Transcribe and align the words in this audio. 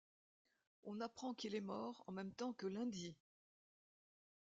On 0.81 0.99
apprend 0.99 1.35
qu’il 1.35 1.53
est 1.53 1.61
mort 1.61 2.03
en 2.07 2.11
même 2.11 2.31
temps 2.33 2.53
que 2.53 2.65
Lundi. 2.65 3.15